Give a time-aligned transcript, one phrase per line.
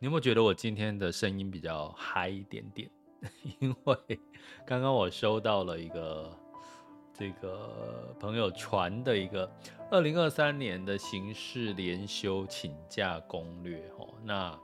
[0.00, 2.88] 你有没有觉得我今天的声音比较嗨一点点？
[3.58, 4.20] 因为
[4.64, 6.32] 刚刚我收到了一个
[7.12, 9.50] 这个朋友传的一个
[9.90, 13.90] 二零二三年的刑事连休请假攻略。
[13.98, 14.56] 哦，那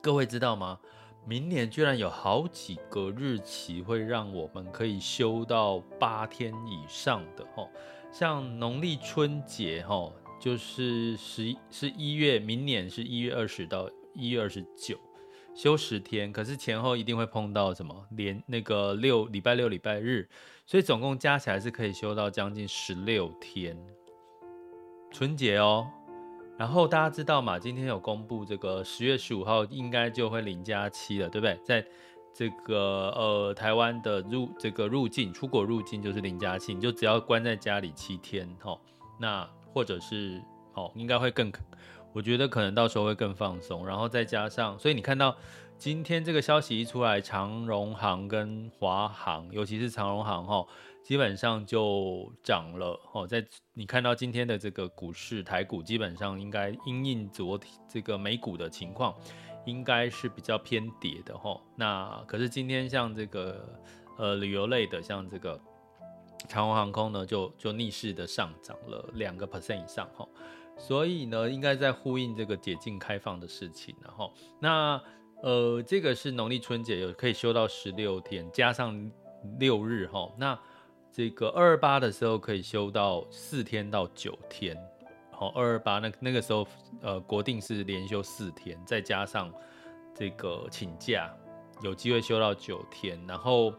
[0.00, 0.80] 各位知道吗？
[1.26, 7.46] 明年居然有好几个日期会让我们可以休到八天以上的。
[7.56, 7.68] 哦，
[8.10, 10.10] 像农历春节，哈。
[10.40, 14.98] 就是十一是一月，明年是一月二十到一月二十九，
[15.54, 16.32] 休十天。
[16.32, 20.28] 可是前后一定会碰到什么连那个六礼拜六礼拜日，
[20.66, 23.76] 所以总共加起来是可以休到将近十六天。
[25.10, 25.86] 春节哦，
[26.58, 27.58] 然后大家知道嘛？
[27.58, 31.58] 今天有公布这个十月十五号应该就会零加七了，对不对？
[31.64, 31.86] 在
[32.34, 38.78] 这个呃台湾的入这个入境出国入境就是零加七，你就只要关在家里七天齁，
[39.18, 39.48] 那。
[39.74, 40.42] 或者是
[40.74, 41.52] 哦，应该会更，
[42.12, 45.36] 我觉得可能到时候会更放松，然后再加上，所以你看到
[45.76, 50.66] 今天这个消息一出来，长荣航跟华航，尤其是长荣航哈，
[51.02, 53.26] 基本上就涨了哦。
[53.26, 59.14] 在你看到今天的这个股市台股，基本上应该因应昨天这个美股的情况，
[59.66, 61.60] 应该是比较偏跌的哈。
[61.76, 63.80] 那可是今天像这个
[64.16, 65.60] 呃旅游类的，像这个。
[66.46, 70.26] 长荣航空呢，就就逆势的上涨了两个 percent 以上哈，
[70.78, 75.02] 所以呢，应该在呼应这个解禁开放的事情，然后那
[75.42, 79.10] 呃，这个是农历春节有可以休到十六天，加上
[79.58, 80.58] 六日哈，那
[81.12, 84.76] 这个二二八的时候可以休到四天到九天，
[85.32, 86.66] 好，二二八那那个时候
[87.02, 89.52] 呃国定是连休四天，再加上
[90.14, 91.28] 这个请假，
[91.82, 93.74] 有机会休到九天，然后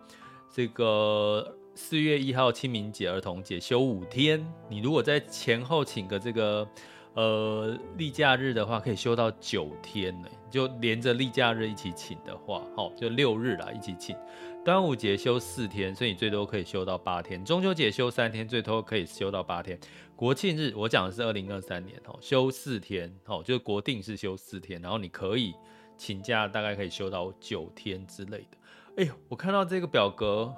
[0.51, 1.55] 这个。
[1.81, 6.67] 四月一号清明节、儿童节休五天，你如果在前后请个这个
[7.13, 14.15] 呃例假日的话，可以休到九天呢，就连着例假日一起请的话，好，就六日啦一起请。
[14.63, 17.43] 端午节休四天，所以你最多可以休到八天。
[17.45, 19.79] 中秋节休三天，最多可以休到八天。
[20.17, 25.55] 国庆日我讲的是二零二三年哦，休四天哦，就是国定是休四天，然后你可以
[25.97, 28.57] 请假，大概可以休到九天之类的。
[28.97, 30.53] 哎呦，我看到这个表格。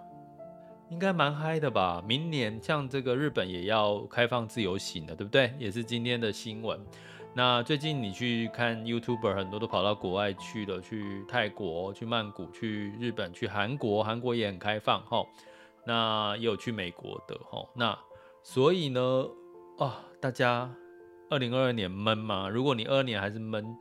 [0.92, 2.04] 应该蛮嗨的吧？
[2.06, 5.54] 明年像这个日本也要开放自由行了，对不对？
[5.58, 6.78] 也是今天的新闻。
[7.34, 15.26] 那最近你去看 YouTuber，很多都跑到国外去了，去泰国、去曼谷、去日本、去韩国，韩国也很开放哈。
[15.88, 17.66] 那也有去美国的哈。
[17.74, 17.98] 那
[18.44, 19.26] 所以呢，
[19.78, 20.70] 啊，大家
[21.30, 22.50] 二零二二年闷吗？
[22.50, 23.78] 如果你二二年还是闷，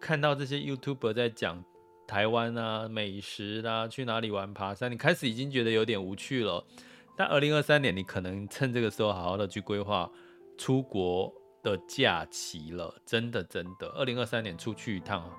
[0.00, 1.64] 看到这些 YouTuber 在讲。
[2.08, 4.90] 台湾啊，美食啊，去哪里玩爬山？
[4.90, 6.64] 你开始已经觉得有点无趣了。
[7.14, 10.10] 但二零二三年，你可能趁这个时候好好的去规划
[10.56, 11.30] 出国
[11.62, 12.94] 的假期了。
[13.04, 15.30] 真的，真的，二零二三年出去一趟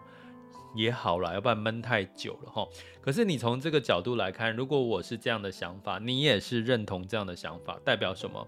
[0.76, 2.68] 也好了，要不然闷太久了哈。
[3.02, 8.48] 可是你从这个角度来看，如果我是这样的想法，你也是认同这样的想法，代表什么？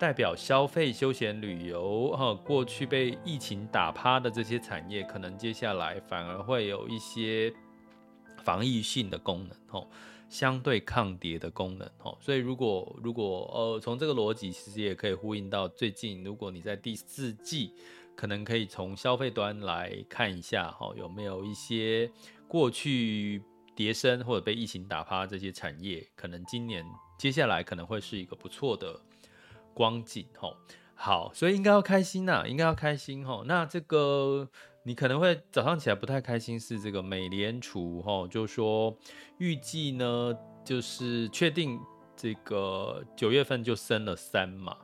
[0.00, 7.52] 代表消费、休闲旅游哈，过去被疫情打趴的这些产业，可能接下来反而会有一些
[8.38, 9.86] 防御性的功能哦，
[10.30, 12.16] 相对抗跌的功能哦。
[12.18, 17.74] 所以如果如果呃，从这个逻辑，其实也可以呼应到最近，如果你在第四季，
[18.16, 22.10] 可能可以从消费端来看一下哈，有没有一些
[22.48, 23.42] 过去
[23.76, 26.82] 跌深或者被疫情打趴这些产业，可能今年
[27.18, 28.98] 接下来可能会是一个不错的。
[29.80, 30.54] 光景吼，
[30.94, 33.44] 好，所以应该要开心呐，应该要开心吼。
[33.44, 34.46] 那这个
[34.82, 38.94] 你可能会早上起来不太开心，是这个美联储吼，就说
[39.38, 41.80] 预计呢就是确定
[42.14, 44.76] 这个九月份就升了三码，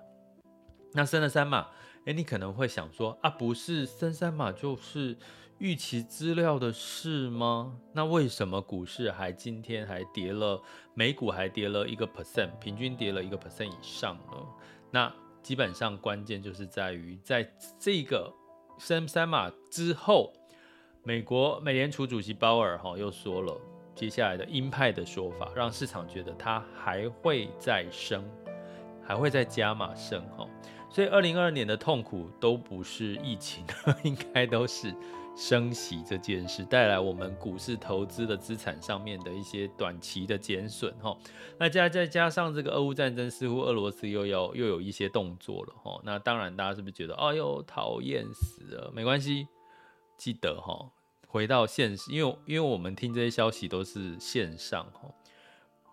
[0.95, 1.67] 那升了三码，
[2.07, 5.19] 哎，你可能会想说啊，不是升三码就是
[5.59, 7.77] 预期资料的事吗？
[7.93, 10.63] 那为什么股市还今天还跌了，
[10.95, 14.33] 美股还跌了一个 percent，平均跌了一个 percent 以上呢？
[14.91, 15.13] 那
[15.43, 17.49] 基本上关键就是在于，在
[17.79, 18.33] 这个
[18.79, 20.33] 升三码之后，
[21.03, 23.59] 美国美联储主席鲍尔哈又说了
[23.95, 28.25] 接下来的鹰派的说法，让市场觉得它还会再升，
[29.05, 30.47] 还会再加码升哈。
[30.91, 33.65] 所以二零二二年的痛苦都不是疫情，
[34.03, 34.95] 应该都是。
[35.37, 41.15] 升息这件事带来我们股市投资的资产上面的一些短期的减损哈，
[41.59, 48.91] 那加再加上这个俄乌战争，似乎俄罗斯又要又有一些动作了哈，那当然大家是不是觉得哎呦讨厌死了？
[48.95, 49.47] 没关系，
[50.17, 50.91] 记得哈，
[51.29, 55.13] 回到现实，因为因为我们听这些消息都是线上哈。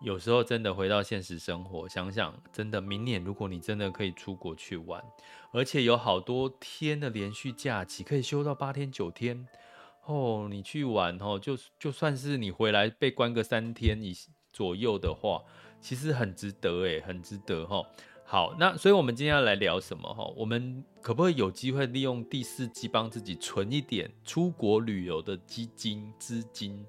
[0.04, 5.02] 有时候真的回到现实生活，想想真的，明年如果你真的可以出国去玩，
[5.50, 9.48] 而且有好多天的连续假期，可以休到八天九天
[10.04, 14.14] 哦，你去玩哦，就就算是你回来被关个三天以
[14.52, 15.42] 左右的话，
[15.80, 17.82] 其实很值得诶，很值得哈。
[18.26, 20.26] 好，那所以我们今天要来聊什么哈？
[20.36, 26.84] 我们可不可以有机会利用第四季帮自己存一点出国旅游的基金资金？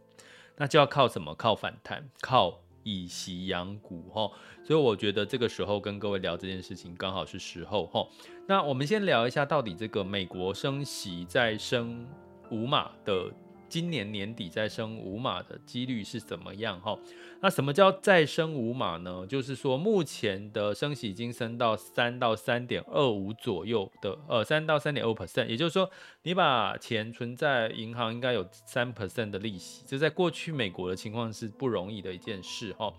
[0.58, 1.34] 那就要靠什么？
[1.34, 2.60] 靠反弹，靠。
[2.86, 4.32] 以息养股哈，
[4.64, 8.08] 所以我觉得这个时候跟各位聊这件事情刚好是时候哈。
[8.48, 12.08] 那我们先聊一下，到底这个美国升息再升
[12.52, 13.30] 五码的。
[13.68, 16.80] 今年年底再升五码的几率是怎么样？
[16.80, 16.98] 哈，
[17.42, 19.26] 那什么叫再升五码呢？
[19.28, 25.90] 就是说目前的升息已经升到三到三点二五左右的，呃，三到三点二 percent，也就是说
[26.24, 32.94] 你把钱存在银行应该有三 percent 的利息，这在过去美国的情况是不容易的一件事哈。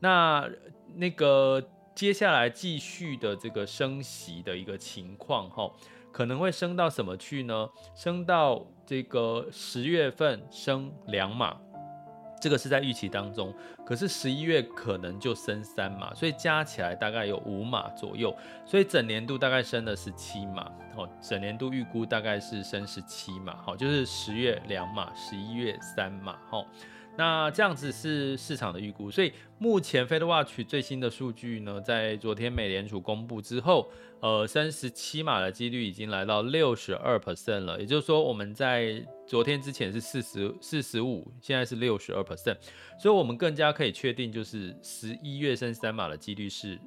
[0.00, 0.48] 那
[0.96, 1.62] 那个
[1.94, 5.70] 接下来继续的这个升息的一个情况哈。
[6.18, 7.68] 可能会升到什么去呢？
[7.94, 11.56] 升到这个十月份升两码，
[12.40, 13.54] 这个是在预期当中。
[13.86, 18.36] 可是十一月可能就升三码，所以加起来大概有五码左右。
[18.66, 26.66] 所以整年度大概升了十七码，哦，整年度预估大概是升十七码，好，就是十月两码，十一月三码，哈。
[27.18, 42.56] 那这样子是市场的预估，所以目前 FedWatch 最新的数据呢，在昨天美联储公布之后，呃，升十七码的几率已经来到六十二 percent 了，也就是说我们在昨天之前是四十四十五，现在是六十二 percent，
[43.00, 46.78] 所以我们更加可以确定，就是十一月升三码的几率是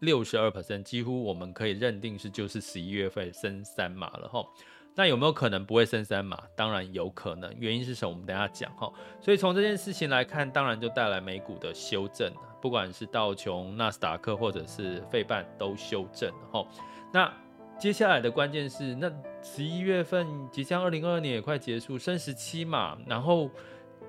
[0.00, 4.44] 六十二 percent，几乎我们可以认定是就是十一月份升三码了哈。
[4.94, 6.40] 那有没有可能不会升三码？
[6.54, 8.12] 当然有可能，原因是什么？
[8.12, 8.92] 我们等下讲哈。
[9.20, 16.66] 所以从这件事情来看，当然就带来美股的修正，不管是道琼、纳斯达克或者是费半都修正哈。
[17.12, 17.32] 那
[17.78, 19.12] 接下来的关键是，那
[19.42, 23.50] 十一月份即将二零二二年也快结束，升十七码，然后。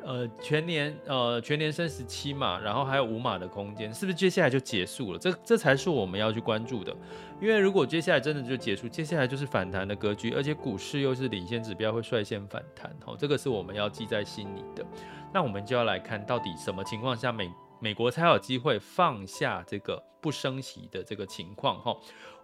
[0.06, 5.18] 呃，全年呃全年升十七码，然后还有五码的空间，是不是接下来就结束了？
[5.18, 6.96] 这这才是我们要去关注的。
[7.42, 12.96] 因为如果接下来真的就结束，接下来就是反弹的格局，而且股市又是领先指标，会率先反弹。
[13.04, 14.86] 好，这个是我们要记在心里的。
[15.34, 21.80] 那我们就要来看到底什么情况下美美国才有机会放下这个不升息的这个情况？
[21.82, 21.98] 哈。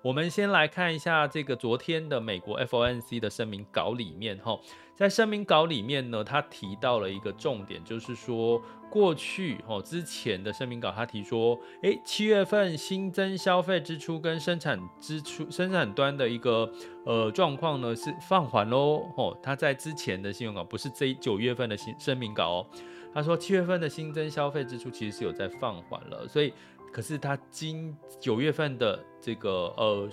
[0.04, 4.60] 我们先来看一下这个昨天的美国 FOMC 的声明稿里面，哈，
[5.02, 16.72] 在声明稿里面呢，他提到了一个重点，就是说过去，哦，之前的声明稿他提说，诶，七月份新增消费支出跟生产支出、生产端的一个
[17.04, 22.68] 呃状况呢是放缓喽，哦，他在之前的信用稿不是这九月份的新声明稿哦，
[23.12, 26.54] 他说七月份的新增消费支出其实是有在放缓了，所以。
[26.94, 30.10] 可是他今九月份的这个呃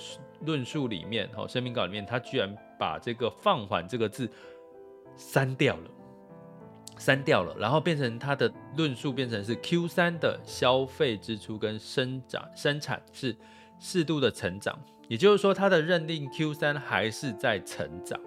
[0.46, 4.30] 论述里面，哈，声明稿里面，他居然把这个放缓这个字
[5.18, 5.90] 删掉了，
[6.96, 13.36] 删掉了，然后变成他的论述变成是 Q 三的消费支出跟生长生产是
[13.78, 18.18] 适度的成长，也就是说，他的认定 Q 三还是在成长，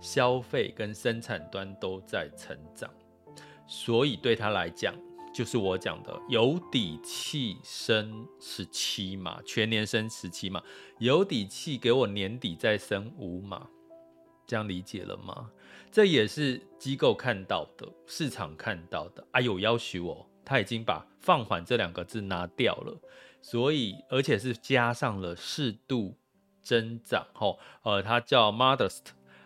[0.00, 2.90] 消费跟生产端都在成长，
[3.66, 4.94] 所以对他来讲。
[5.34, 10.62] 就是我讲的有底气升十七码，全年升十七码，
[10.98, 13.66] 有底气给我年底再升五码，
[14.46, 15.50] 这样理解了吗？
[15.92, 19.24] 这也是机构看到的，市场看到的。
[19.30, 22.98] 啊，有要求哦，他已经把放缓这两个字拿掉了，
[23.42, 26.16] 所以而且是加上了适度
[26.62, 29.02] 增长，吼，呃，它叫 modest，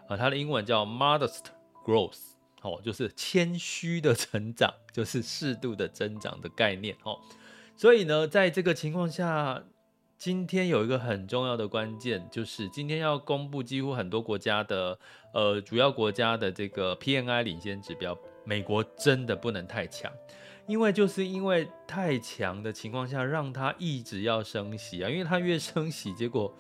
[0.09, 1.47] 呃，它的英文叫 modest
[1.85, 2.37] growth。
[2.63, 7.21] 哦，就是谦虚的成长，就是适度的增长的概念哦。
[7.77, 9.63] 所以呢，在这个情况下，
[10.19, 14.99] 今天有一个很重要的关键，就是今天要公布几乎很多国家的
[15.35, 20.11] 呃主要国家的这个 PNI 领先指标，美国真的不能太强，
[20.67, 26.53] 因为就是因为太强的情况下，让它一直要升息啊，因为它越升息，结果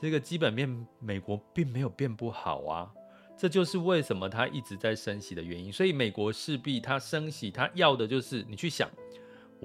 [0.00, 2.90] 这个基本面美国并没有变不好啊。
[3.36, 8.88] 这就是为什么它一直在升息的原因，所以美国势必它升息，它要的就是你去想，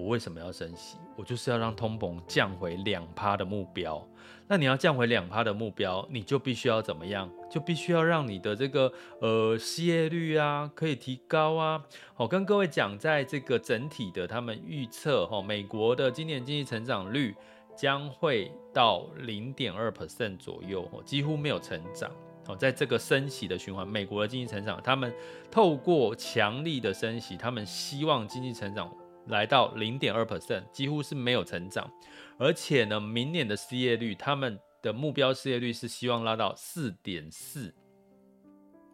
[0.00, 0.96] 我为什么要升息？
[1.16, 4.02] 我就是要让通膨降回两趴的目标。
[4.48, 7.30] 那你要降回两趴的目标，你就必须要怎么样？
[7.50, 11.84] 就必须要让你的这个呃失业率啊可以提高啊。
[12.14, 17.34] 好，跟各位讲，在这个整体的他们预测哈，美国的今年经济成长率
[17.76, 22.10] 将会到零点二 percent 左右，几乎没有成长。
[22.48, 25.14] 哦在这个升息的循环，美国的经济成长，他们
[25.50, 28.92] 透过强力的升息，他们希望经济成长
[29.26, 31.90] 来到零点二 percent，几乎是没有成长。
[32.38, 37.74] 而且呢，明年的失业率，他们的目标失业率是希望拉到四点四。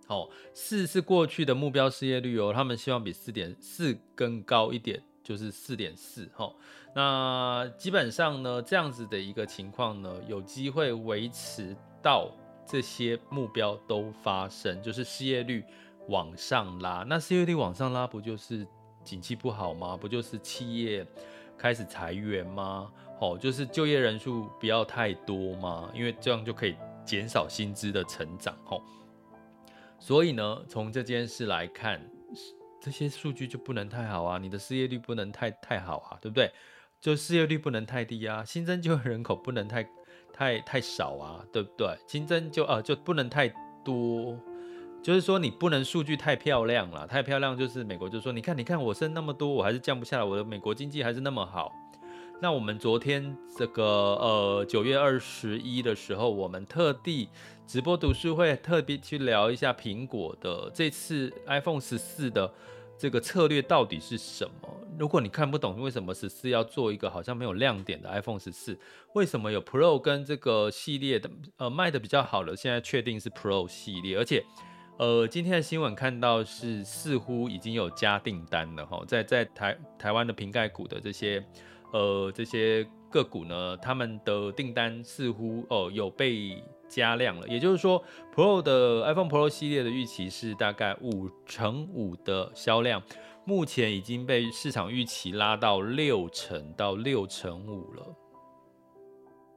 [0.08, 6.28] 哦，四是过去的目标失业率哦，他们希望比四点四更高一点，就是四点四。
[6.34, 6.52] 哈，
[6.94, 12.30] 那基本上呢，这样子的一个情况呢，有机会维持到。
[12.68, 15.64] 这些目标都发生，就是失业率
[16.08, 17.04] 往上拉。
[17.08, 18.66] 那失业率往上拉，不就是
[19.06, 19.96] 景气不好吗？
[19.96, 21.06] 不就是企业
[21.56, 22.92] 开始裁员吗？
[23.20, 25.88] 哦，就是就业人数不要太多吗？
[25.94, 28.54] 因为这样就可以减少薪资的成长。
[28.66, 28.82] 哦，
[29.98, 32.00] 所以呢，从这件事来看，
[32.80, 36.52] 这些数据就不能太好啊，你的失业率不能太太好啊，对不对？
[37.00, 39.88] 就失业率不能太低啊，新增就业人口不能太。
[40.32, 41.96] 太太少啊，对不对？
[42.06, 43.48] 新增就呃就不能太
[43.82, 44.38] 多，
[45.06, 51.72] 就是说你不能数据太漂亮了，太漂亮就是美国就说，你看你看我生那么多，我还是降不下来，我的美国经济还是那么好。
[52.42, 57.28] 那我们昨天这个呃九月二十一的时候，我们特地
[57.68, 62.52] 直播读书会，特别去聊一下苹果的这次 iPhone 十四的。
[62.98, 64.68] 这个策略到底是什么？
[64.98, 68.76] 如果你看不懂为什么十四要做一个好像没有亮点的 iPhone 十四，
[69.12, 74.44] 为什么有 Pro 跟这个系列的呃卖的比较好的，现在确定是 Pro 系列，而且
[74.98, 81.44] 呃今天的新闻看到是似乎已经有加订单了哈，在在台台湾的瓶盖股的这些
[81.92, 86.62] 呃这些个股呢，他们的订单似乎哦、呃、有被。
[86.88, 88.00] 加量了，也就是说
[88.32, 93.02] ，Pro 的 iPhone Pro 系列的预期是大概五成五的销量，
[93.44, 98.06] 目前已经被市场预期拉到六成到六成五了。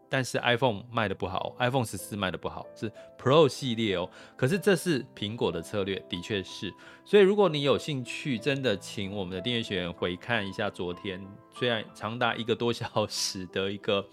[0.09, 4.09] 但是 iPhone 卖的不好，iPhone 十四卖的不好，是 Pro 系列哦。
[4.35, 6.73] 可是这是苹果的策略，的确是。
[7.05, 14.05] 所以如果你有兴趣，真的请我们的订阅学员回看一下昨天，虽然长达一个多小时的一个。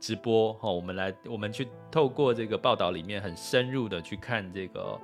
[0.00, 4.96] 直播哈，我们来，我们去透过这个报道里面很深入的去看这个，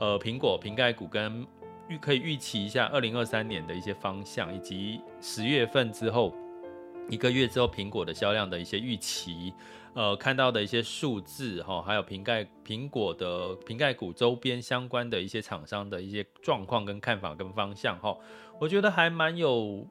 [0.00, 1.46] 呃，苹果瓶盖股跟
[1.86, 6.34] 预可以预期一下二零二三年的一些方向，以及十月份之后
[7.10, 9.52] 一个月之后苹果的销量的一些预期，
[9.94, 18.16] 呃，看到的一些数字哈，还有瓶盖苹果的瓶盖股周边相关的一些厂商的一些状况跟看法跟方向哈，
[18.58, 19.86] 我觉得还蛮有。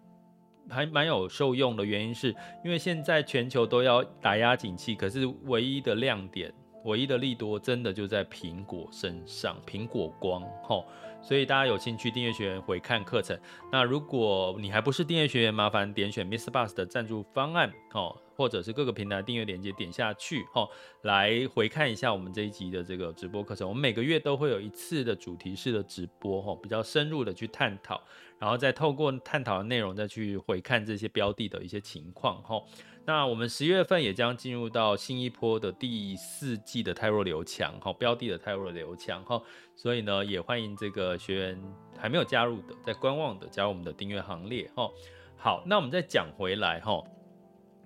[0.71, 2.27] 还蛮有受用的原因是，
[2.63, 6.53] 因为现在全球都要打压景气，可是唯一的亮点、
[6.85, 10.85] 唯一的利多，真的就在苹果身上，苹果光吼。
[11.21, 13.37] 所以大家有兴趣订阅学员回看课程。
[13.69, 20.65] 那如果你还不是订阅学员，麻烦点选 MixerBox 的赞助方案哦，或者是各个平台订阅链接点下去哦，
[21.01, 23.67] 来回看一下我们这一集的这个直播课程。
[23.67, 28.01] 我们每个月都会有一次的主题式的直播哦，比较深入的去探讨。
[28.39, 32.63] 然后再透过探讨的内容，再去回看这些标的的一些情况哈。
[33.09, 39.41] 那我们十月份也将进入到新一波的第四季的泰弱流强哈，标的的泰弱流强哈。
[39.75, 41.59] 所以呢，也欢迎这个学员
[41.97, 44.87] 还没有加入的，在观望的加入我们的订阅行列哈。
[45.35, 47.03] 好，那我们再讲回来哈，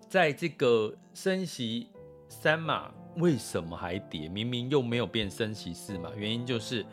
[0.10, 1.88] 在这个升息
[2.28, 4.28] 三码为什么还跌？
[4.28, 6.86] 明明又没有变升息四码，原因就是。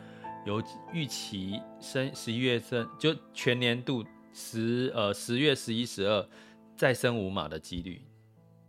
[0.43, 6.27] 有预期升十一月升，就全年度十呃十月十一十二
[6.75, 8.01] 再升五码的几率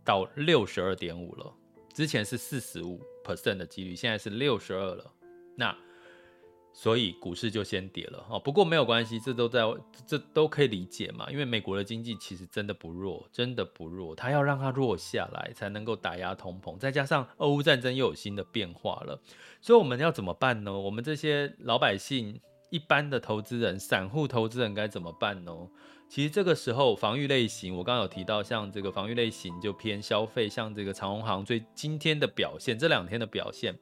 [0.03, 1.53] 到六十二点五了，
[1.93, 5.13] 之前是四十五 percent 的几率，现在是六十二了，
[5.55, 5.75] 那。
[6.75, 9.61] 所以股市就先跌了哦，不过没有关系，这都在
[10.07, 19.21] 这都可以理解嘛，因为美国的经济其实真的不弱，真的不弱，它要让它弱下来才能够打压通膨，再加上俄乌战争又有新的变化了，
[19.61, 20.73] 所以我们要怎么办呢？
[20.75, 22.41] 我们这些老百姓
[22.71, 25.55] 一般的投资人、散户投资人该怎么办呢？
[26.13, 33.75] 其实这个时候，防御类型，我刚刚有提到，像这个防御类型就偏消费，像这个长虹行最今天的表现，这两天的表现，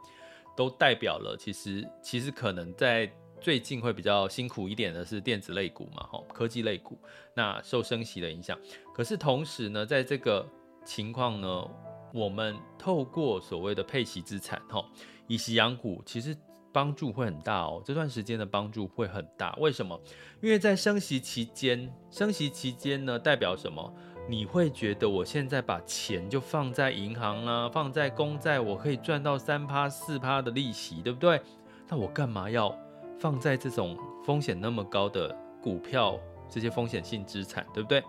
[0.55, 3.11] 都代表了其实其实可能在
[3.41, 6.97] 最近会比较辛苦一点的是电子类股嘛，哈，科技类股，
[7.33, 8.57] 那受升息的影响。
[8.95, 10.47] 可是同时呢，在这个
[10.85, 11.69] 情况呢，
[12.13, 14.81] 我们透过所谓的配息资产，哈，
[15.27, 16.33] 以息养股，其实。
[16.71, 19.55] 帮助会很大哦，这段时间的帮助会很大。
[19.59, 19.99] 为什么？
[20.41, 23.93] 因为在升息期间，升息期间呢，代表什么？
[24.29, 31.41] 你会觉得我现在把钱就放在银行啦，放在公债，我可以赚到三趴四趴的利息，对不对？
[31.89, 32.73] 那我干嘛要
[33.19, 36.17] 放在这种风险那么高的股票
[36.49, 38.03] 这些风险性资产，对不对？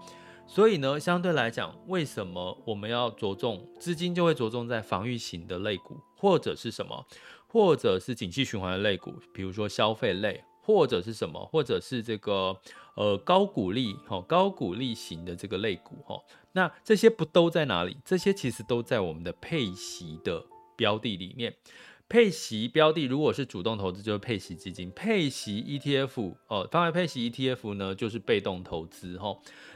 [0.46, 7.06] 所以呢，相对来讲，为什么我们要着重资金就会着重在防御型的类股，或者是什么？
[7.52, 12.56] 或者是景气循环的类股，比如说消费类，或者是什么，或者是这个
[12.94, 16.18] 呃高股利哈高股利型的这个类股哈，
[16.52, 17.98] 那这些不都在哪里？
[18.06, 20.42] 这些其实都在我们的配息的
[20.74, 21.54] 标的里面。
[22.12, 29.34] 配息标的如果是主动投资，就是配息基金；配息 ETF 哦，放在配息 ETF 呢，就是被动投资哈。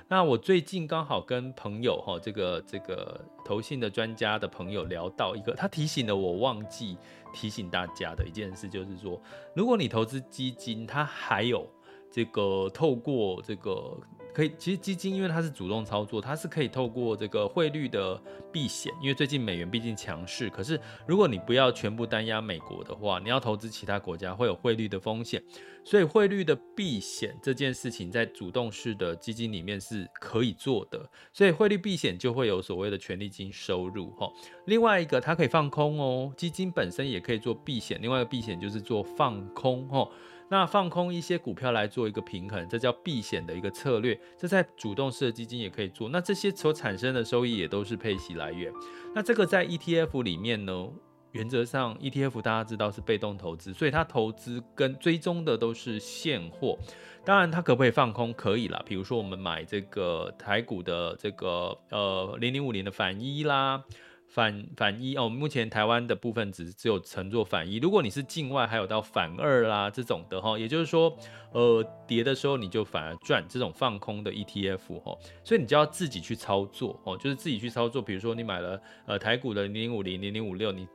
[0.09, 6.99] 那我最近刚好跟朋友哈，这个这个投信的专家的朋友聊到一个，他提醒了我忘记
[7.33, 9.19] 提醒大家的一件事，就是说，
[9.55, 11.66] 如果你投资基金，它还有
[12.12, 13.99] 这个透过这个。
[14.37, 18.21] 可以，其实基金因为它是主动操作，它是可以透过这个汇率的
[18.52, 20.50] 避险，因为最近美元毕竟强势。
[20.50, 25.43] 可是如果你不要全部单押美国的话，你要投资其他国家会有汇率的风险，
[25.83, 34.31] 所以汇率的避险这件事情在主动式的基金里面是可以做的，所以汇率避险就会有所谓的权利金收入哈。
[34.66, 40.07] 另外一个它可以放空哦，基金本身也可以做避险，另外一个避险就是做放空哈。
[40.49, 44.19] 那放空一些股票来做一个平衡，这叫避险的一个策略。
[44.38, 46.09] 这在主动式的基金也可以做。
[46.11, 48.73] 那这些所产生的收益也都是配息来源。
[49.14, 50.88] 那这个在 ETF 里面呢，
[51.33, 56.79] 原则上 ETF 大家知道是被动投资，所以它投资跟追踪的都是现货。
[57.25, 58.33] 当然它可不可以放空？
[58.33, 58.81] 可以啦。
[58.87, 63.83] 比如说我们买这个台股的这个呃零零五零的反一啦。
[64.29, 67.77] 反反一哦，目前台湾的部分只只有乘坐反一。
[67.79, 71.17] 如果你是境外，还有到反二啦这种的哈，也就是说，
[71.53, 78.03] 呃，跌的时候你就反而赚这种放空的 ETF 哈，所以你就要自己去操作哦，就是自己去操作。
[78.03, 80.87] 比如说你买了呃台股的零零五零零零五六，你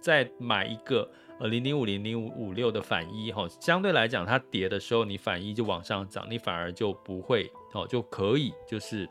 [0.00, 9.08] 再买一个呃零零五零零五五六的反一哈，相对来讲它跌的时候你反一就往上涨，你反而就不会哦，就可以就是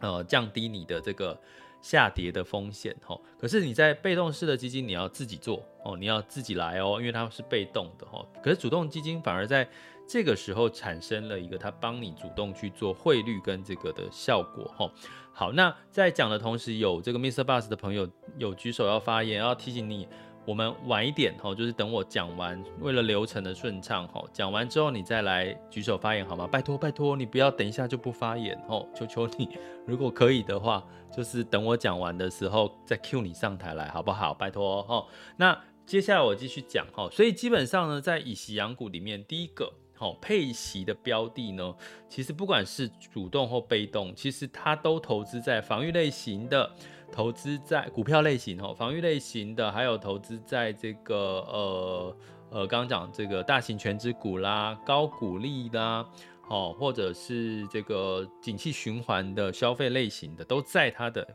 [0.00, 1.38] 呃降低你的这个。
[1.88, 8.26] 下跌的风险，哈，可是你在被动式的基金，你要自己做哦，你要自己来哦，因为它是被动的哈。
[8.42, 9.68] 可是主动基金反而在
[10.04, 14.90] 这个时候产生了一个，它帮你主动去做汇率跟这个的效果，哈。
[15.32, 20.08] 好，那在讲的同时，有这个 miss Bus 的朋友有举手要发言，要提醒你。
[20.46, 26.46] 我们晚一点哈，就是等我讲完，为了流程的顺畅哈，讲完之后你再来举手发言好吗？
[26.46, 29.48] 拜托拜托，你不要等一下就不发言哦，求求你，
[29.84, 34.32] 如果可以的话，就是等我讲完的时候再 cue 你上台来好不好？
[34.32, 35.04] 拜托哦。
[35.36, 41.74] 那接下来我继续讲哈，所以基本上呢，在以息养股里面，第一个好配息的标的呢，
[42.08, 46.70] 其实不管是主动或被动，其实它都投资在防御类型的。
[47.10, 52.16] 投资在股票类型哦，防御类型的，还有投资在这个呃
[52.50, 56.06] 呃，刚刚讲这个大型全值股啦、高股利啦，
[56.48, 61.26] 哦，或者是这个景气循环的消费类型的，都在它的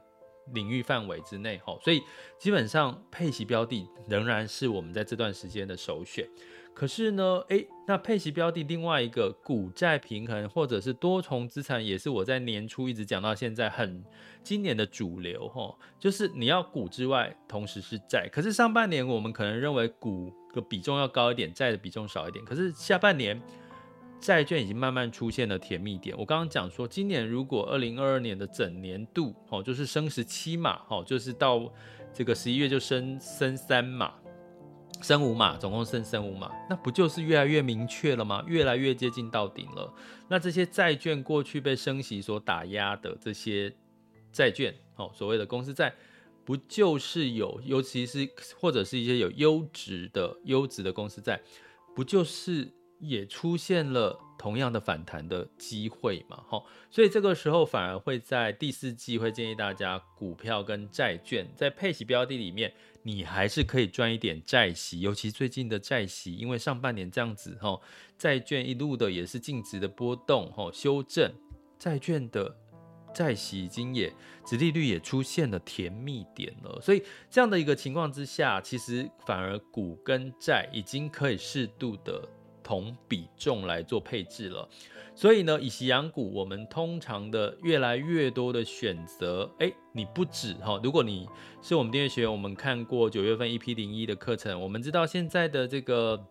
[0.53, 1.77] 领域范围之内哈。
[1.81, 2.01] 所以
[2.37, 6.27] 基本上配息标的仍然是我们在这段时间的首选。
[6.73, 14.03] 可是呢，诶，那配息标的另外一个股债平衡或者是多重资产，也是我在年初一直讲到现在很
[14.41, 18.27] 今年的主流哈，就是你要股之外，同时是债。
[18.31, 22.43] 可是上半年我们可能认为股的比重要高一点，债的比重少一点。
[22.45, 23.39] 可是下半年
[24.19, 26.17] 债券已经慢慢出现了甜蜜点。
[26.17, 31.71] 我刚刚讲说，今年如果二零二二年的整年度哦，就是升十七码哦，就是到
[32.13, 34.13] 这个十一月就升升三码。
[35.01, 38.43] 升五码，总共升升五码，那不就是越来越明确了吗？
[38.47, 39.93] 越来越接近到顶了。
[40.27, 43.73] 那这些债券过去被升息所打压的这些
[44.31, 45.93] 债券，哦，所谓的公司债，
[46.45, 51.41] 不就是有，尤其是或者是一些有优质的优质的公司债，
[51.95, 56.43] 不就是也出现了同样的反弹的机会嘛？
[56.47, 62.73] 哈，所以这个时候反而会在第四季会建议大家，股票跟债券在配息标的里面。
[63.03, 67.79] 你还是可以赚一点债息，尤其最近的债息，因为上半年这样子哈，
[68.17, 71.33] 债券一路的也是净值的波动哈，修正
[71.79, 72.55] 债券的
[73.13, 74.13] 债息已经也
[74.45, 82.27] 殖利率也出现了甜蜜点了，所以这样的一个情况之下，其实反而股跟债已经可以适度的
[82.63, 84.67] 同比重来做配置了。
[85.13, 90.79] 所以呢，以息养股，我们通常的越来越多的选择，哎，你不止哈。
[90.81, 91.27] 如果你
[91.61, 96.25] 是我们订阅学员，我们看过九月份 EP 零一的课程，我们知道现在的这个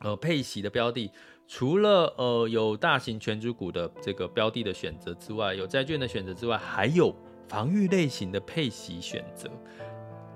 [0.00, 1.10] 呃配息的标的，
[1.48, 7.14] 除了呃有大型权值股的这个标的的选择之外，有债券的选择之外，还有
[7.48, 9.50] 防御类型的配息选择。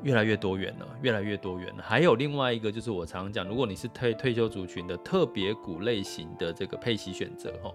[0.03, 1.83] 越来越多元了，越来越多元了。
[1.83, 7.75] 还有另外一个，就是我常常讲，如果你是退退休族群的特别股类型的这个配息选择，哈，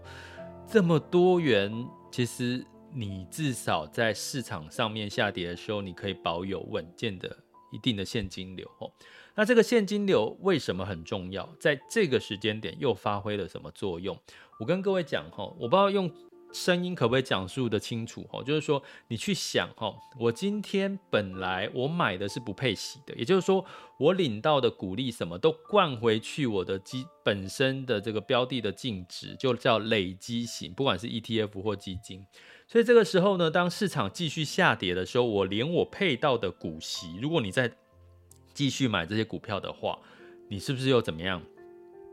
[0.68, 1.72] 这么多元，
[2.12, 7.36] 其实你至少在市场上面下跌的时候，你可以保有稳健的
[7.72, 8.90] 一定的现金流，哈。
[9.36, 11.50] 那这个现金流为什么很重要？
[11.60, 14.18] 在这个时间点又发挥了什么作用？
[14.60, 16.12] 我跟各位讲，哈，我不知道用。
[16.54, 18.24] 声音可不可以讲述得清楚？
[18.30, 23.66] 哈，就是说你去想哈，我今天本来我买的是不配息的，也就是说
[23.98, 32.24] 我领到的股利什么都灌回去我的基本身的这个标的的净值，就叫累积型，不管是 ETF 或基金。
[32.68, 37.72] 所以这个时候呢，当市场继续下跌的时候，我连我配到的股息，如果你再
[38.54, 39.98] 继续买这些股票的话，
[40.48, 41.42] 你是不是又怎么样？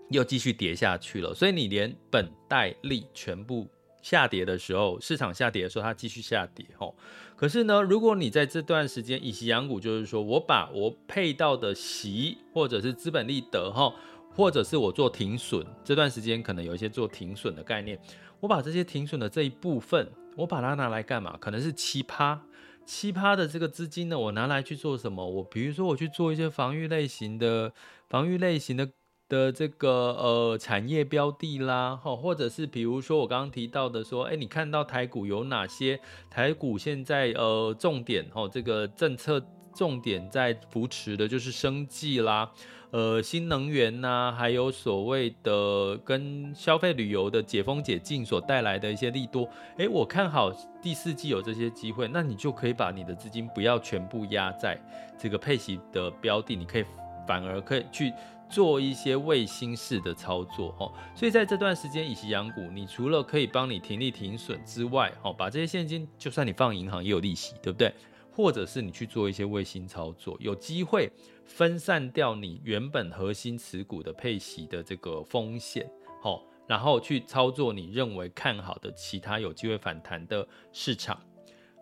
[0.09, 1.35] 又继续跌下去了？
[1.35, 3.69] 所以你连本带利全部。
[4.03, 6.95] 下跌的时候，市场下跌的时候，它继续下跌哦。
[7.37, 13.95] 可是呢，如果你在这段时间以息养股，就是说我把我配到的息，或者是资本利得哈，
[14.35, 17.99] 或者是我做停损，这段时间可能有一些做停损的概念，
[18.41, 21.37] 我把这些停损的这一部分，我把它拿来干嘛？
[21.39, 22.43] 可能是七趴，
[22.85, 25.27] 七趴的这个资金呢，我拿来去做什么？
[25.27, 27.73] 我比如说我去做一些防御类型的，
[28.09, 28.91] 防御类型的。
[29.31, 35.99] 的这个呃产业标的啦，哈，或者是比如说我刚刚提到的说，哎，你看到台股有哪些？
[36.29, 39.41] 台股现在呃重点哦，这个政策
[39.73, 42.51] 重点在扶持的就是生计啦，
[42.91, 54.77] 呃新能源呐、啊，还有所谓的跟消费旅游的解封解禁所带来的一些利多，哎，我看好第四季有这些机会，那你就可以把你的资金不要全部压在
[55.17, 56.85] 这个配息的标的，你可以
[57.31, 58.13] 反而可以去。
[58.51, 67.95] 做一些卫星式的操作，哈，所以在这段时间以息养股，你除了可以帮你停利停损之外，哈，把这些现金，就算你放银行也有利息，对不对？
[68.33, 71.09] 或者是你去做一些卫星操作，有机会
[71.45, 75.89] 分散掉你原本核心持股的配息的这个风险，
[76.21, 81.17] 好，然后去操作你认为看好的其他有机会反弹的市场。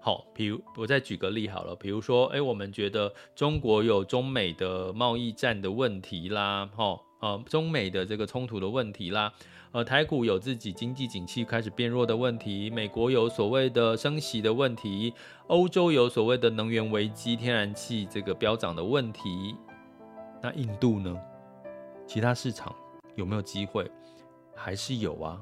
[0.08, 9.30] 好，比如我再举个例好了，比如说，哎，我们觉得中国有中美的贸易战的问题啦，哈，呃，中美的这个冲突的问题啦，
[9.70, 15.12] 呃，台股有自己经济景气开始变弱的问题，美国有所谓的升息的问题，
[15.48, 19.54] 欧洲有所谓的能源危机，天然气这个飙涨的问题，
[20.40, 21.14] 那印度呢？
[22.06, 22.74] 其他市场
[23.14, 23.86] 有没有机会？
[24.54, 25.38] 还是有啊，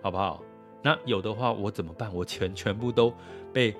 [0.00, 0.40] 好不好？
[0.80, 2.14] 那有的话，我怎么办？
[2.14, 3.12] 我全全部都
[3.52, 3.74] 被。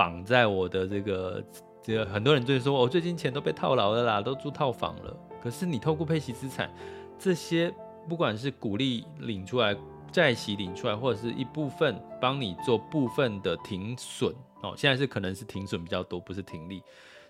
[0.00, 1.44] 绑在我的这个，
[1.82, 5.14] 这个很多人就说，我最近钱都被套牢了啦，都住套房了。
[5.42, 6.72] 可是你透过配息资产，
[7.18, 7.70] 这些
[8.08, 9.76] 不管是股利领出来、
[10.10, 16.82] 债息领出来，或者是一部分帮你做部分的停损哦，现在是可能是停损比较多，不是停利。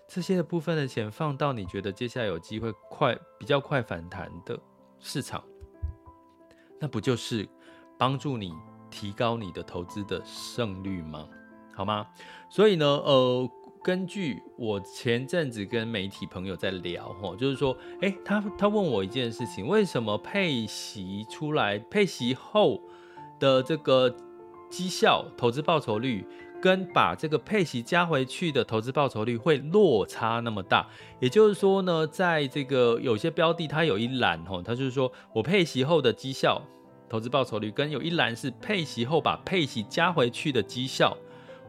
[0.07, 4.57] 这些的部分的钱放到你觉得接下来有机会快比较快反弹的
[4.97, 5.43] 市场，
[6.79, 7.45] 那不就是
[7.97, 8.53] 帮助你
[8.89, 11.27] 提高你的投资的胜率吗？
[11.81, 12.05] 好吗？
[12.47, 13.49] 所以呢，呃，
[13.83, 22.79] 根据我前阵子跟媒体朋友在聊，吼，就是说，诶，他他问我一件事情，为什么配息出来，配息后
[23.39, 24.15] 的这个
[24.69, 26.23] 绩效、投资报酬率，
[26.61, 30.87] 跟把这个配息加回去的投资报酬率会落差那么大？
[31.19, 36.61] 也就是说呢，在这个有些标的，它有一栏，吼，它就是说我配息后的绩效、
[37.09, 41.17] 投资报酬率，跟有一栏是配息后把配息加回去的绩效。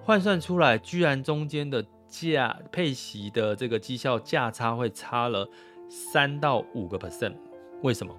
[0.05, 5.49] 换算出来，居然中间的价配息的这个绩效价差会差了
[5.89, 7.35] 三到五个 percent，
[7.83, 8.13] 为什么？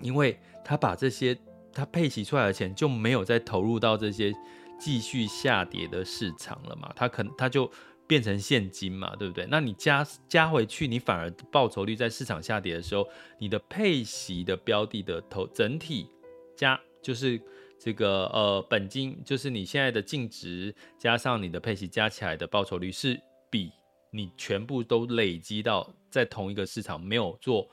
[0.00, 1.36] 因为他把这些
[1.72, 4.32] 他配息出来的钱就没有再投入到这些
[4.78, 7.70] 继续下跌的市场了嘛，他可能他就
[8.06, 9.46] 变成现金嘛，对不对？
[9.50, 16.06] 那你加加回去，你反而报酬率在市场下跌的时候，你的配息的标的的投整体
[16.54, 17.40] 加就是。
[17.82, 23.72] 这个呃，本金就是你现在的净值加上你的配息加起来的报酬率是比
[24.10, 27.66] 你全部都累积到在同一个市场没有做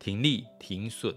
[0.00, 1.14] 停利停损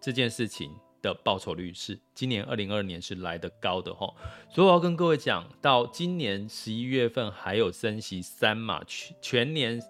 [0.00, 0.70] 这件事情
[1.02, 4.14] 的报酬率是今年二零二二年是来得高的哈，
[4.48, 9.82] 所以我要跟各位讲，到今年十一月份还有升息三码，全全年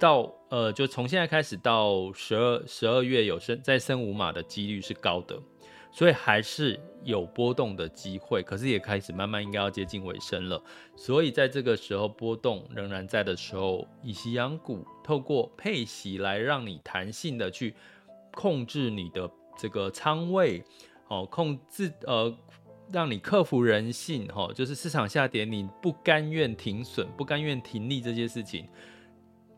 [0.00, 5.40] 到呃就从现在开始到十二十二月有升再升五码的几率是高的。
[5.90, 10.62] 所以还是有波动的机会，可是也开始慢慢应该要接近尾声了。
[10.96, 17.74] 所以在这个时候波动仍然在的时候，以息养股透过配息来让你弹性的去
[18.32, 20.62] 控制你的这个仓位，
[21.08, 22.32] 哦，控制呃，
[22.92, 28.68] 让你克服人性，哈，就是市场下跌你不甘愿停损、不甘愿停利这些事情。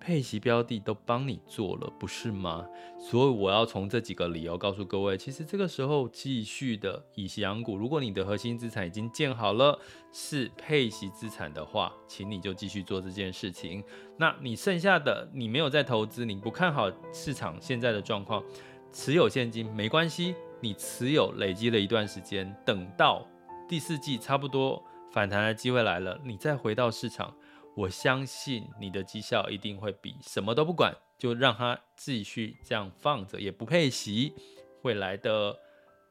[0.05, 2.67] 配息标的都帮你做了，不是吗？
[2.99, 9.79] 所以我要从这几个理由告诉各位，其实这个时候继续的以息养股，如果你的核心资产已经建好了，
[10.11, 13.81] 是配息资产的话，请你就继续做这件事情。
[14.17, 18.43] 那你剩下的你没有在投资，你不看好市场现在的状况，
[18.91, 23.25] 持有现金没关系，你持有累积了一段时间，等到
[23.69, 27.33] 第四季差不多反弹的机会来了，你再回到市场。
[27.75, 34.35] 我相信你的绩效一定会比什么都不管，就让它继续这样放着，也不配息，
[34.83, 35.59] 会来得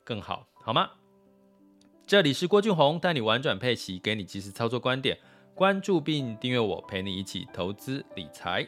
[0.04, 0.90] 更好，好吗？
[2.08, 5.18] 这里是郭俊宏，带你玩转配息，给你及时操作观点，
[5.54, 8.68] 关注并订阅我，陪你一起投资理财。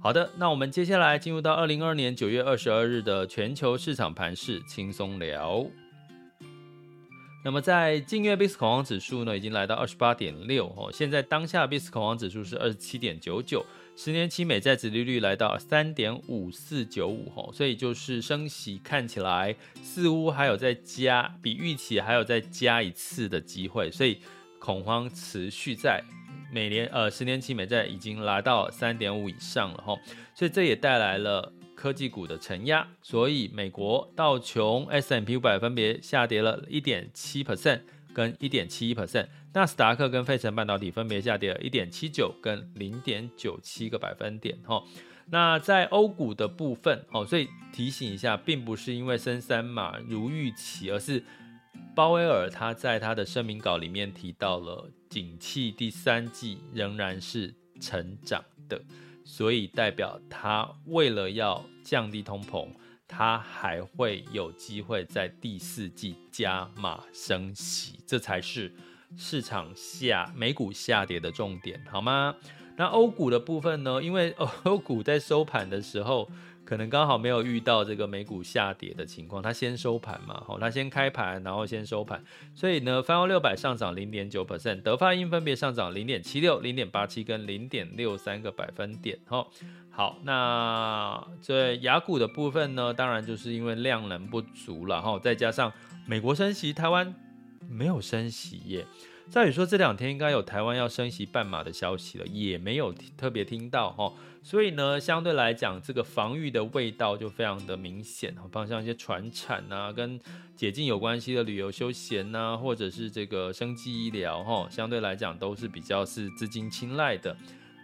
[0.00, 5.66] 好的，那我们接下来进入到二零二二年九月二十二日的全球市场盘势轻松聊。
[7.44, 10.90] 那么在近月 VIX 恐慌指数呢，已经来到二十八点六哦。
[10.90, 13.62] 现在当下 VIX 恐慌指数是二十七点九九，
[13.94, 17.50] 十年期美债殖利率来到三点五四九五哦。
[17.52, 24.18] 所以就是升息看起来似乎还有再加，比预期还有再加一次的机会，所以
[24.58, 26.02] 恐慌持续在
[26.50, 29.94] 美年呃十年期美债已经来到三点五以上了哈。
[30.34, 31.52] 所以这也带来了。
[31.74, 37.80] 科技股的承压，所以美国道琼 S&P 五百分别下跌了一点七 percent
[38.12, 44.56] 跟一点七一 percent，纳斯达克跟费城半导体分别下跌了一点七九跟零点九七个百分点。
[44.64, 44.82] 哈，
[45.30, 51.24] 那在欧股的部分，哦，所以提醒一下，并不是因为升三码如预期，而是
[51.94, 58.80] 鲍威尔他在他的声明稿里面提到了，景气第三季仍然是成长的。
[59.24, 62.68] 所以代表它为了要降低通膨，
[63.08, 68.72] 它还会有机会在第四季加码升息，这才是
[69.16, 72.36] 市场下美股下跌的重点，好吗？
[72.76, 74.02] 那欧股的部分呢？
[74.02, 74.30] 因为
[74.64, 76.30] 欧股在收盘的时候。
[76.64, 82.24] 可能刚好没有遇到这个美股下跌的情况，它先收盘嘛，好，它先开盘，然后先收盘，
[82.54, 89.46] 所以呢，泛欧六百上涨零点九 percent，德法英分别上涨零点七六、零点八七跟零点六三个百分点，哈，
[89.90, 95.72] 好，那这雅股的部分呢，当然就是因为量能不足了，哈，再加上
[96.06, 97.14] 美国升息，台湾
[97.68, 98.86] 没有升息耶。
[99.30, 104.12] 照理说这两天应该有台湾要升息半码的消息了，也没有特别听到哈，
[104.46, 110.20] 所以呢，相对来讲，这个防御的味道就非常的明显，好，像像一些传产啊，跟
[110.54, 117.34] 解禁有关系的旅游休闲呐、啊，或者是这个生技医疗哈，相对来讲都是比较是资金青睐的。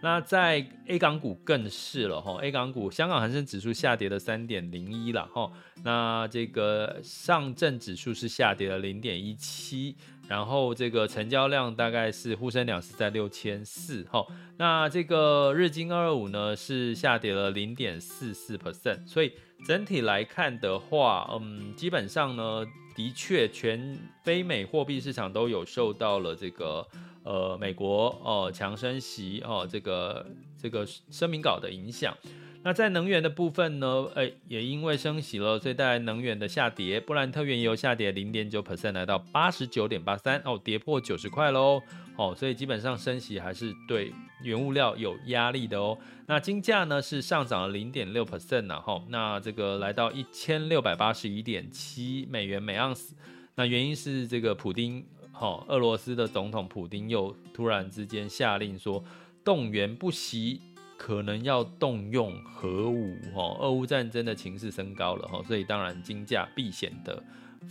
[0.01, 5.51] 那在 A 港股更是了哈，A 港股香港恒生指数下跌了三点零一了哈，
[5.83, 9.95] 那这个上证指数是下跌了零点一七。
[10.27, 19.33] 然后这个成交量大概是沪深两市在六千四哈，那这个日经二二五呢是下跌了零点四四 percent，所以
[19.67, 26.87] 整体来看的话，嗯，基本上呢，的确全非美货币市场都有受到了这个
[27.23, 30.25] 呃美国哦强升息哦这个
[30.61, 32.15] 这个声明稿的影响。
[32.63, 34.07] 那在能源的部分呢？
[34.13, 36.99] 诶，也因为升息了，所以带来能源的下跌。
[36.99, 41.81] 布兰特原油下跌零点九 percent，来到八十九点八三，哦，跌破九十块喽。
[42.17, 45.97] 哦，所以基本上升息还是对原物料有压力的哦。
[46.27, 53.15] 那金价呢是上涨了零点六 percent 呢，哈，那这个来到一千六百八十一点七美元每盎司。
[53.55, 55.03] 那原因是这个普丁，
[55.41, 59.03] 哈，俄罗斯的总统普丁又突然之间下令说
[59.43, 60.61] 动员不惜。
[60.97, 67.23] 可能要动用核武，哈，俄乌战争的情势升高了，哈，所以当然金价避险的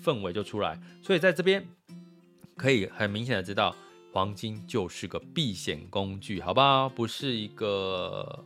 [0.03, 1.65] 氛围就出来，所以在这边
[2.57, 3.73] 可以很明显的知道，
[4.13, 6.89] 黄金就是个避险工具，好不好？
[6.89, 8.45] 不是一个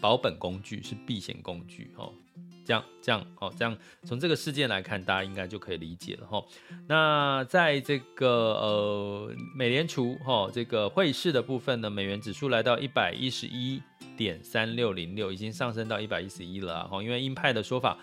[0.00, 2.10] 保本工具，是避险工具，哈。
[2.66, 6.44] 这样这样哦，这样从这个事件来看，大家应该就可以理解了哈。
[6.88, 13.80] 那在这个呃美联储哈这个汇市的部分呢，美元指数来到一百一十一
[14.16, 17.00] 点三六零六，已经上升到一百一十一了哈。
[17.00, 17.96] 因为鹰派的说法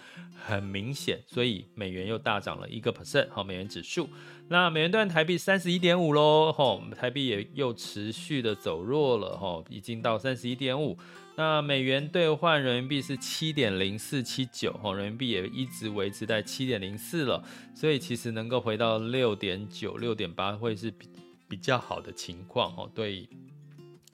[0.46, 3.44] 很明显，所以美元又大涨了一个 percent 哈。
[3.44, 4.08] 美元指数，
[4.48, 10.98] 那美元段台币三十一点五喽哈，台币也又持续的走弱了哈，已经到三十一点五。
[11.36, 17.44] 那美元兑换人民币是七点零四七九，哈，人民币也一直维持在七点零四了，
[17.74, 21.10] 所以其实能够回到六点九、六点八会是比
[21.48, 23.28] 比较好的情况，哦，对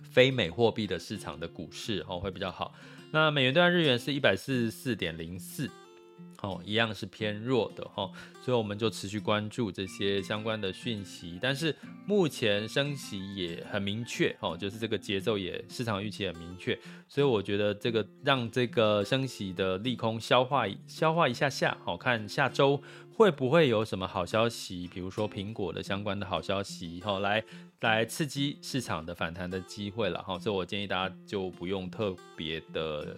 [0.10, 2.74] 非美货币的市场的股市，哦，会比较好。
[3.12, 5.70] 那美元兑换日元是一百四十四点零四。
[6.42, 8.10] 哦，一样是偏弱的哈，
[8.42, 11.38] 所以我们就持续关注这些相关的讯息。
[11.42, 11.76] 但是
[12.06, 22.82] 目前升息也很明确哦，就是这个节奏也市场预期很明确，所以我觉得这个让这个升息的利空消化消化一下下，好看下周
[23.14, 27.44] 会不会有什么好消息，比如说苹果的相关的好消息，哈，来
[27.82, 30.40] 来刺激市场的反弹的机会了哈。
[30.40, 33.18] 所以我建议大家就不用特别的。